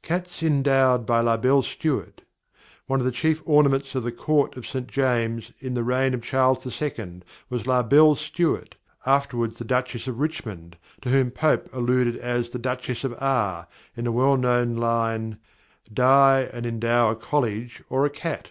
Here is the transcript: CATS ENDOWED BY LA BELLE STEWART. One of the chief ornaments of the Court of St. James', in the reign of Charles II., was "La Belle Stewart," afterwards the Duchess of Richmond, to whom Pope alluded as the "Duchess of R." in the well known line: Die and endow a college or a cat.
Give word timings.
CATS 0.00 0.42
ENDOWED 0.42 1.04
BY 1.04 1.20
LA 1.20 1.36
BELLE 1.36 1.62
STEWART. 1.62 2.22
One 2.86 3.00
of 3.00 3.04
the 3.04 3.12
chief 3.12 3.42
ornaments 3.44 3.94
of 3.94 4.02
the 4.02 4.10
Court 4.10 4.56
of 4.56 4.66
St. 4.66 4.86
James', 4.86 5.52
in 5.60 5.74
the 5.74 5.82
reign 5.82 6.14
of 6.14 6.22
Charles 6.22 6.64
II., 6.80 7.20
was 7.50 7.66
"La 7.66 7.82
Belle 7.82 8.14
Stewart," 8.16 8.76
afterwards 9.04 9.58
the 9.58 9.66
Duchess 9.66 10.06
of 10.06 10.20
Richmond, 10.20 10.78
to 11.02 11.10
whom 11.10 11.30
Pope 11.30 11.68
alluded 11.74 12.16
as 12.16 12.48
the 12.52 12.58
"Duchess 12.58 13.04
of 13.04 13.14
R." 13.20 13.68
in 13.94 14.04
the 14.04 14.12
well 14.12 14.38
known 14.38 14.74
line: 14.74 15.36
Die 15.92 16.48
and 16.50 16.64
endow 16.64 17.10
a 17.10 17.14
college 17.14 17.82
or 17.90 18.06
a 18.06 18.10
cat. 18.10 18.50